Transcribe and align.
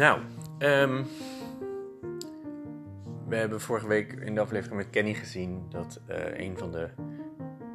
Nou, 0.00 0.20
ehm, 0.58 1.02
we 3.28 3.36
hebben 3.36 3.60
vorige 3.60 3.86
week 3.86 4.12
in 4.12 4.34
de 4.34 4.40
aflevering 4.40 4.76
met 4.76 4.90
Kenny 4.90 5.14
gezien 5.14 5.66
dat 5.68 6.00
eh, 6.06 6.38
een 6.38 6.58
van 6.58 6.72
de 6.72 6.88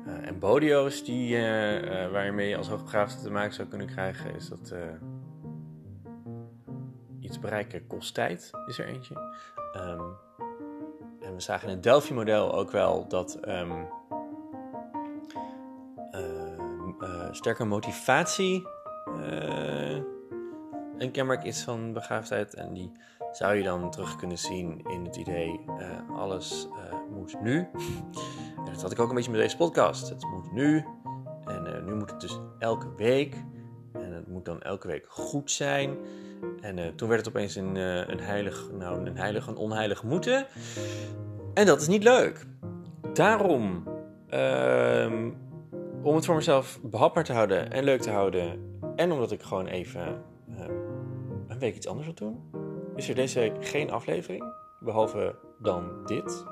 uh, 0.08 0.28
embodio's 0.28 1.04
die, 1.04 1.36
uh, 1.36 2.50
je 2.50 2.58
als 2.58 2.68
hoogbegaafde 2.68 3.22
te 3.24 3.32
maken 3.32 3.54
zou 3.54 3.68
kunnen 3.68 3.88
krijgen, 3.88 4.36
is 4.36 4.48
dat 4.48 4.74
iets 7.20 7.40
bereiken 7.40 7.88
kost 7.88 8.14
tijd, 8.14 8.52
is 8.68 8.80
er 8.80 8.88
eentje. 8.88 9.16
Um, 9.76 10.02
en 11.22 11.34
we 11.34 11.42
zagen 11.42 11.68
in 11.68 11.74
het 11.74 11.84
Delphi-model 11.84 12.54
ook 12.56 12.72
wel 12.72 13.08
dat 13.08 13.40
um, 13.48 13.88
sterke 17.32 17.66
motivatie 17.66 18.68
een 20.98 21.12
kenmerk 21.12 21.44
is 21.44 21.64
van 21.64 21.94
begaafdheid. 21.94 22.54
En 22.54 22.74
die 22.74 22.92
zou 23.32 23.56
je 23.56 23.64
dan 23.64 23.92
terug 23.92 24.16
kunnen 24.16 24.38
zien 24.38 24.82
in 24.88 25.06
het 25.06 25.16
idee: 25.16 25.60
uh, 25.68 26.20
alles 26.20 26.68
uh, 26.72 27.16
moet 27.16 27.42
nu. 27.42 27.58
en 28.66 28.72
dat 28.74 28.82
had 28.82 28.92
ik 28.92 29.00
ook 29.00 29.10
een 29.10 29.16
beetje 29.16 29.32
met 29.32 29.40
deze 29.40 29.58
podcast. 29.58 30.10
Het 30.10 30.24
moet 30.24 30.52
nu. 30.52 30.86
En 31.46 31.66
uh, 31.68 31.86
nu 31.86 31.94
moet 31.94 32.12
het 32.12 32.22
dus 32.22 32.40
elke 32.60 32.96
week. 32.96 33.36
En 33.94 34.14
het 34.14 34.28
moet 34.28 34.46
dan 34.46 34.62
elke 34.62 34.88
week 34.88 35.06
goed 35.10 35.52
zijn. 35.52 35.98
En 36.62 36.96
toen 36.96 37.10
werd 37.10 37.26
het 37.26 37.36
opeens 37.36 37.56
een, 37.56 37.76
een 37.76 38.20
heilig, 38.20 38.70
nou, 38.72 39.06
een 39.06 39.18
heilig, 39.18 39.48
een 39.48 39.56
onheilig 39.56 40.04
moeten. 40.04 40.46
En 41.54 41.66
dat 41.66 41.82
is 41.82 41.88
niet 41.88 42.04
leuk. 42.04 42.46
Daarom, 43.14 43.84
ehm, 44.30 45.30
om 46.02 46.16
het 46.16 46.26
voor 46.26 46.36
mezelf 46.36 46.80
behapbaar 46.84 47.24
te 47.24 47.34
houden 47.34 47.72
en 47.72 47.84
leuk 47.84 48.02
te 48.02 48.12
houden. 48.12 48.60
En 48.96 49.12
omdat 49.12 49.32
ik 49.32 49.44
gewoon 49.44 49.68
even 49.68 50.24
een 51.56 51.62
week 51.62 51.76
iets 51.76 51.88
anders 51.88 52.06
wil 52.06 52.16
doen, 52.16 52.52
is 52.96 53.10
er 53.10 53.16
deze 53.16 53.40
week 53.40 53.66
geen 53.66 53.92
aflevering, 53.92 54.54
behalve 54.80 55.36
dan 55.60 56.06
dit. 56.06 56.46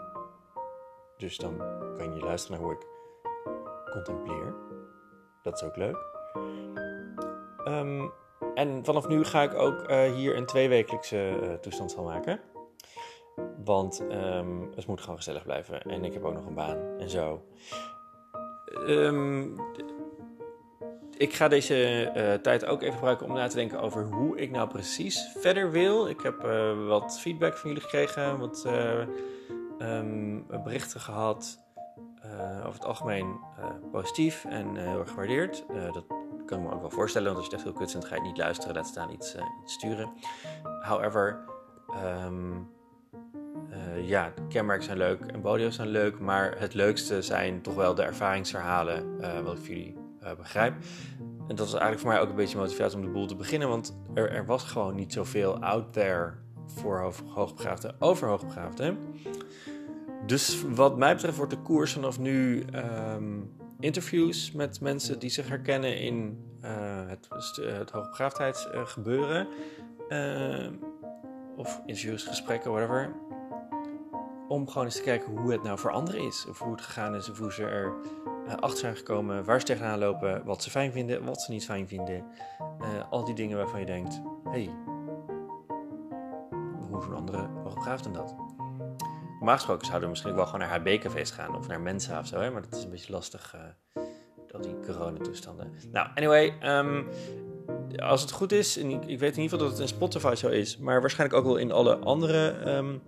Dus 1.18 1.38
dan 1.38 1.58
kan 1.98 2.16
je 2.16 2.20
luisteren 2.20 2.58
naar 2.58 2.68
hoe 2.68 2.78
ik 2.78 2.88
contempleer. 3.92 4.56
Dat 5.42 5.54
is 5.54 5.64
ook 5.64 5.76
leuk. 5.76 5.98
Um, 7.68 8.12
en 8.54 8.86
vanaf 8.86 9.08
nu 9.08 9.24
ga 9.24 9.42
ik 9.42 9.54
ook 9.54 9.90
uh, 9.90 10.14
hier 10.14 10.38
een 10.38 10.46
tweewekelijkse 10.46 11.40
uh, 11.42 11.54
toestand 11.54 11.94
van 11.94 12.04
maken. 12.04 12.42
Want 13.66 14.02
um, 14.12 14.72
het 14.76 14.88
moet 14.88 15.02
gewoon 15.02 15.16
gezellig 15.16 15.44
blijven. 15.44 15.82
En 15.82 16.04
ik 16.04 16.14
heb 16.14 16.24
ook 16.24 16.34
nog 16.34 16.46
een 16.46 16.56
baan 16.56 16.78
en 16.98 17.10
zo. 17.10 17.46
Um, 18.88 19.56
ik 21.18 21.34
ga 21.34 21.48
deze 21.48 22.12
uh, 22.16 22.34
tijd 22.34 22.66
ook 22.66 22.82
even 22.82 22.94
gebruiken 22.94 23.26
om 23.26 23.34
na 23.34 23.48
te 23.48 23.56
denken 23.56 23.80
over 23.80 24.04
hoe 24.04 24.38
ik 24.38 24.52
nou 24.52 24.68
precies 24.68 25.30
verder 25.38 25.72
wil. 25.72 26.08
Ik 26.08 26.22
heb 26.22 26.46
uh, 26.46 26.88
wat 26.88 27.20
feedback 27.20 27.58
van 27.58 27.70
jullie 27.70 27.84
gekregen, 27.84 28.40
wat 28.40 28.64
uh, 28.68 29.00
um, 29.98 30.46
berichten 30.64 31.00
gehad. 31.00 31.60
over 32.58 32.74
het 32.74 32.86
algemeen 32.86 33.40
positief 33.92 34.46
en 34.46 34.76
heel 34.76 35.00
erg 35.00 35.10
gewaardeerd. 35.10 35.64
dat 35.94 36.06
kan 36.46 36.60
ik 36.60 36.66
me 36.68 36.74
ook 36.74 36.82
wel 36.82 36.90
voorstellen, 36.90 37.28
want 37.28 37.38
als 37.38 37.48
je 37.48 37.56
echt 37.56 37.64
heel 37.64 37.74
kut 37.74 37.92
vindt, 37.92 38.06
ga 38.06 38.16
je 38.16 38.22
niet 38.22 38.38
luisteren, 38.38 38.76
laat 38.76 38.88
staan 38.88 39.12
iets, 39.12 39.36
iets 39.64 39.74
sturen. 39.74 40.10
However, 40.82 41.40
um, 42.26 42.70
ja, 44.02 44.34
kenmerken 44.50 44.86
zijn 44.86 44.98
leuk 44.98 45.26
en 45.26 45.42
bodio's 45.42 45.76
zijn 45.76 45.88
leuk, 45.88 46.20
maar 46.20 46.60
het 46.60 46.74
leukste 46.74 47.22
zijn 47.22 47.62
toch 47.62 47.76
wel 47.76 47.96
de 47.96 48.04
ervaringsverhalen, 48.04 49.18
wat 49.44 49.58
ik 49.58 49.64
voor 49.66 49.76
jullie 49.76 50.03
uh, 50.24 50.34
begrijp. 50.38 50.74
En 51.48 51.56
dat 51.56 51.58
was 51.58 51.72
eigenlijk 51.72 52.00
voor 52.00 52.10
mij 52.10 52.20
ook 52.20 52.30
een 52.30 52.36
beetje 52.36 52.58
motivatie 52.58 52.98
om 52.98 53.04
de 53.04 53.12
boel 53.12 53.28
te 53.28 53.36
beginnen, 53.36 53.70
want 53.70 53.98
er, 54.14 54.32
er 54.32 54.46
was 54.46 54.64
gewoon 54.64 54.96
niet 54.96 55.14
zoveel 55.14 55.60
out 55.60 55.94
there 55.94 56.34
voor 56.66 57.00
hoog, 57.00 57.22
hoogbegaafden 57.28 57.96
over 58.00 58.28
hoogbegaafden. 58.28 58.98
Dus 60.26 60.64
wat 60.70 60.98
mij 60.98 61.14
betreft 61.14 61.38
wordt 61.38 61.52
de 61.52 61.62
koers 61.62 61.94
vanaf 61.94 62.20
nu 62.20 62.66
um, 63.16 63.52
interviews 63.80 64.52
met 64.52 64.82
mensen 64.82 65.20
die 65.20 65.30
zich 65.30 65.48
herkennen 65.48 66.00
in 66.00 66.44
uh, 66.64 66.72
het, 67.08 67.28
het 67.62 67.92
hoogbegaafdheidsgebeuren. 67.92 69.48
Uh, 70.10 70.68
of 71.56 71.82
interviews, 71.86 72.24
gesprekken, 72.24 72.72
whatever. 72.72 73.14
Om 74.48 74.68
gewoon 74.68 74.86
eens 74.86 74.96
te 74.96 75.02
kijken 75.02 75.38
hoe 75.38 75.52
het 75.52 75.64
nou 75.64 75.80
voor 75.80 75.92
anderen 75.92 76.22
is. 76.22 76.46
Of 76.50 76.60
hoe 76.60 76.72
het 76.72 76.82
gegaan 76.82 77.16
is, 77.16 77.30
of 77.30 77.38
hoe 77.38 77.54
ze 77.54 77.64
er 77.64 77.94
achter 78.60 78.80
zijn 78.80 78.96
gekomen, 78.96 79.44
waar 79.44 79.60
ze 79.60 79.66
tegenaan 79.66 80.00
lopen, 80.00 80.46
wat 80.46 80.64
ze 80.64 80.70
fijn 80.70 80.92
vinden, 80.92 81.26
wat 81.26 81.42
ze 81.42 81.52
niet 81.52 81.66
fijn 81.66 81.88
vinden. 81.88 82.26
Uh, 82.82 83.12
al 83.12 83.24
die 83.24 83.36
dingen 83.36 83.58
waarvan 83.58 83.80
je 83.80 83.86
denkt: 83.86 84.22
hé, 84.44 84.50
hey, 84.50 84.70
hoe 86.90 87.02
doen 87.02 87.16
anderen 87.16 87.50
hoogbegaafd 87.64 88.04
dan 88.04 88.14
dat? 88.14 88.36
Normaal 89.28 89.56
gesproken 89.56 89.86
zouden 89.86 90.04
we 90.04 90.14
misschien 90.14 90.36
wel 90.36 90.46
gewoon 90.46 90.60
naar 90.60 90.80
HB-cafés 90.80 91.32
gaan 91.32 91.56
of 91.56 91.68
naar 91.68 91.82
Mensa 91.82 92.20
of 92.20 92.28
zo, 92.28 92.40
hè? 92.40 92.52
maar 92.52 92.62
dat 92.62 92.76
is 92.76 92.84
een 92.84 92.90
beetje 92.90 93.12
lastig, 93.12 93.56
uh, 93.56 94.04
al 94.52 94.62
die 94.62 94.80
coronatoestanden. 94.80 95.74
Nou, 95.92 96.08
anyway, 96.16 96.58
um, 96.78 97.08
als 97.96 98.22
het 98.22 98.32
goed 98.32 98.52
is, 98.52 98.78
en 98.78 98.90
ik, 98.90 99.20
weet 99.20 99.36
in 99.36 99.42
ieder 99.42 99.44
geval 99.44 99.60
dat 99.60 99.70
het 99.70 99.80
in 99.80 99.88
Spotify 99.88 100.34
zo 100.36 100.48
is, 100.48 100.78
maar 100.78 101.02
waarschijnlijk 101.02 101.40
ook 101.40 101.46
wel 101.46 101.58
in 101.58 101.72
alle 101.72 101.98
andere. 101.98 102.76
Um, 102.76 103.02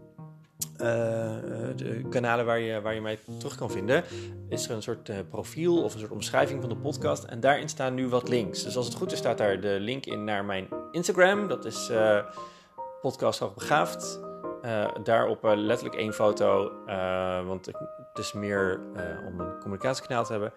uh, 0.82 0.88
de 1.76 2.06
kanalen 2.10 2.46
waar 2.46 2.60
je, 2.60 2.82
waar 2.82 2.94
je 2.94 3.02
mij 3.02 3.20
terug 3.38 3.56
kan 3.56 3.72
vinden, 3.72 4.04
is 4.50 4.70
er 4.70 4.76
een 4.76 4.82
soort 4.82 5.10
uh, 5.10 5.16
profiel 5.30 5.84
of 5.84 5.94
een 5.94 6.00
soort 6.00 6.12
omschrijving 6.12 6.62
van 6.62 6.70
de 6.70 6.76
podcast. 6.76 7.24
En 7.24 7.40
daarin 7.40 7.70
staan 7.70 7.94
nu 7.94 8.08
wat 8.08 8.30
links. 8.30 8.64
Dus 8.64 8.78
als 8.78 8.86
het 8.86 8.96
goed 8.96 9.12
is, 9.12 9.18
staat 9.18 9.38
daar 9.38 9.62
de 9.62 9.78
link 9.80 10.06
in 10.06 10.24
naar 10.24 10.46
mijn 10.46 10.68
Instagram. 10.92 11.48
Dat 11.48 11.66
is 11.66 11.90
uh, 11.92 12.20
podcast 13.02 13.40
hoogbegaafd. 13.40 14.20
daarop 15.04 15.44
letterlijk 15.44 15.96
één 15.96 16.14
foto, 16.14 16.72
want 17.46 17.66
het 17.66 18.18
is 18.18 18.34
meer 18.34 18.80
om 19.28 19.40
een 19.40 19.60
communicatiekanaal 19.60 20.24
te 20.24 20.32
hebben. 20.32 20.54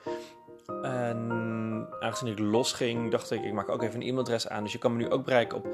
En 0.83 1.87
aangezien 2.01 2.33
ik 2.33 2.39
losging, 2.39 3.11
dacht 3.11 3.31
ik, 3.31 3.45
ik 3.45 3.53
maak 3.53 3.69
ook 3.69 3.83
even 3.83 3.95
een 3.95 4.07
e-mailadres 4.07 4.49
aan. 4.49 4.63
Dus 4.63 4.73
je 4.73 4.79
kan 4.79 4.93
me 4.93 4.99
nu 4.99 5.11
ook 5.11 5.25
bereiken 5.25 5.59
op 5.59 5.67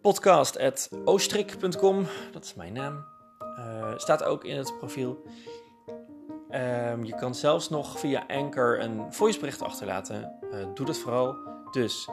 podcast.oostrik.com. 0.00 2.06
Dat 2.32 2.44
is 2.44 2.54
mijn 2.54 2.72
naam. 2.72 3.19
Uh, 3.60 3.92
staat 3.96 4.24
ook 4.24 4.44
in 4.44 4.56
het 4.56 4.78
profiel. 4.78 5.22
Um, 6.50 7.04
je 7.04 7.14
kan 7.14 7.34
zelfs 7.34 7.68
nog 7.68 7.98
via 7.98 8.24
Anchor 8.28 8.80
een 8.80 9.12
voicebericht 9.12 9.62
achterlaten. 9.62 10.38
Uh, 10.52 10.66
doe 10.74 10.86
dat 10.86 10.98
vooral. 10.98 11.36
Dus 11.70 12.08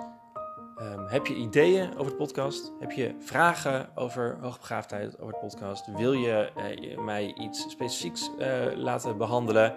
um, 0.82 1.06
heb 1.06 1.26
je 1.26 1.36
ideeën 1.36 1.98
over 1.98 2.12
de 2.12 2.18
podcast? 2.18 2.74
Heb 2.80 2.92
je 2.92 3.16
vragen 3.20 3.90
over 3.96 4.38
hoogbegaafdheid 4.42 5.20
over 5.20 5.34
de 5.34 5.40
podcast? 5.40 5.86
Wil 5.96 6.14
je 6.14 6.52
uh, 6.82 7.00
mij 7.00 7.34
iets 7.34 7.70
specifieks 7.70 8.32
laten 8.76 9.18
behandelen? 9.18 9.76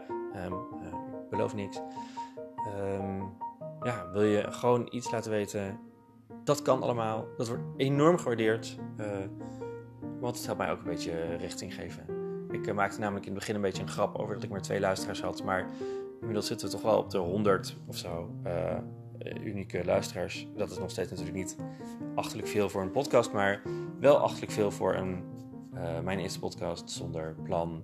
Ik 1.23 1.31
beloof 1.31 1.55
niks. 1.55 1.81
ja, 3.83 4.11
wil 4.13 4.23
je 4.23 4.53
gewoon 4.53 4.89
iets 4.91 5.11
laten 5.11 5.31
weten? 5.31 5.79
Dat 6.45 6.63
kan 6.63 6.83
allemaal. 6.83 7.27
Dat 7.37 7.49
wordt 7.49 7.63
enorm 7.77 8.19
gewaardeerd. 8.19 8.77
Want 10.21 10.37
het 10.37 10.47
helpt 10.47 10.61
mij 10.61 10.71
ook 10.71 10.79
een 10.79 10.91
beetje 10.91 11.37
richting 11.37 11.75
geven. 11.75 12.05
Ik 12.51 12.67
uh, 12.67 12.75
maakte 12.75 13.01
namelijk 13.01 13.27
in 13.27 13.31
het 13.31 13.41
begin 13.41 13.55
een 13.55 13.61
beetje 13.61 13.83
een 13.83 13.89
grap 13.89 14.19
over 14.19 14.35
dat 14.35 14.43
ik 14.43 14.51
maar 14.51 14.63
twee 14.63 14.81
luisteraars 14.81 15.21
had. 15.21 15.45
Maar 15.45 15.67
inmiddels 16.21 16.47
zitten 16.47 16.67
we 16.67 16.73
toch 16.73 16.83
wel 16.83 16.99
op 16.99 17.11
de 17.11 17.19
100 17.19 17.77
of 17.87 17.97
zo 17.97 18.35
uh, 18.47 18.77
unieke 19.45 19.85
luisteraars. 19.85 20.47
Dat 20.57 20.71
is 20.71 20.79
nog 20.79 20.91
steeds 20.91 21.11
natuurlijk 21.11 21.37
niet 21.37 21.57
achterlijk 22.15 22.49
veel 22.49 22.69
voor 22.69 22.83
een 22.83 22.91
podcast. 22.91 23.33
Maar 23.33 23.63
wel 24.01 24.17
achterlijk 24.17 24.53
veel 24.53 24.71
voor 24.71 24.95
een, 24.95 25.25
uh, 25.75 26.01
mijn 26.01 26.19
eerste 26.19 26.39
podcast 26.39 26.91
zonder 26.91 27.37
plan. 27.43 27.83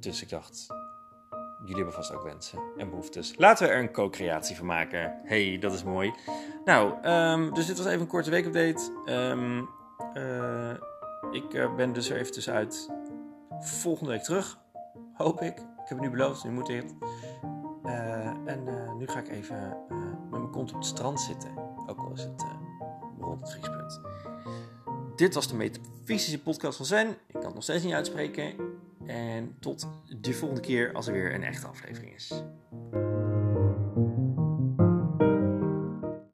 Dus 0.00 0.22
ik 0.22 0.28
dacht, 0.28 0.66
jullie 1.60 1.76
hebben 1.76 1.94
vast 1.94 2.14
ook 2.14 2.22
wensen 2.22 2.58
en 2.76 2.90
behoeftes. 2.90 3.34
Laten 3.36 3.66
we 3.66 3.72
er 3.72 3.80
een 3.80 3.92
co-creatie 3.92 4.56
van 4.56 4.66
maken. 4.66 5.20
Hey, 5.24 5.58
dat 5.58 5.72
is 5.72 5.84
mooi. 5.84 6.14
Nou, 6.64 7.08
um, 7.08 7.54
dus 7.54 7.66
dit 7.66 7.76
was 7.76 7.86
even 7.86 8.00
een 8.00 8.06
korte 8.06 8.30
weekupdate. 8.30 8.92
Um, 9.06 9.68
uh, 10.14 10.70
ik 11.30 11.54
uh, 11.54 11.74
ben 11.74 11.92
dus 11.92 12.10
er 12.10 12.16
even 12.16 12.32
tussenuit 12.32 12.90
volgende 13.60 14.10
week 14.10 14.22
terug. 14.22 14.58
Hoop 15.12 15.40
ik. 15.40 15.58
Ik 15.58 15.88
heb 15.88 15.98
het 15.98 16.00
nu 16.00 16.10
beloofd, 16.10 16.44
nu 16.44 16.50
moet 16.50 16.68
ik. 16.68 16.84
Uh, 17.84 18.26
en 18.26 18.64
nu 18.98 19.06
ga 19.06 19.18
ik 19.18 19.28
even 19.28 19.76
met 20.30 20.40
mijn 20.40 20.50
kont 20.50 20.70
op 20.70 20.76
het 20.76 20.86
strand 20.86 21.20
zitten. 21.20 21.50
Ook 21.86 21.98
al 21.98 22.12
is 22.12 22.22
het 22.22 22.44
rond 23.20 23.40
het 23.40 23.50
vriespunt. 23.50 24.00
Dit 25.16 25.34
was 25.34 25.48
de 25.48 25.56
metafysische 25.56 26.42
podcast 26.42 26.76
van 26.76 26.86
Zen. 26.86 27.08
Ik 27.08 27.16
kan 27.32 27.44
het 27.44 27.54
nog 27.54 27.62
steeds 27.62 27.84
niet 27.84 27.94
uitspreken. 27.94 28.54
En 29.06 29.56
tot 29.60 29.86
de 30.20 30.32
volgende 30.32 30.62
keer 30.62 30.92
als 30.92 31.06
er 31.06 31.12
weer 31.12 31.34
een 31.34 31.42
echte 31.42 31.66
aflevering 31.66 32.14
is. 32.14 32.42